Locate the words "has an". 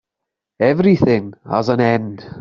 1.47-1.79